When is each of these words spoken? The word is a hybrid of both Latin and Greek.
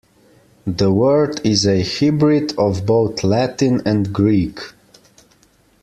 The 0.65 0.91
word 0.91 1.41
is 1.43 1.67
a 1.67 1.83
hybrid 1.83 2.57
of 2.57 2.87
both 2.87 3.23
Latin 3.23 3.83
and 3.85 4.11
Greek. 4.11 4.59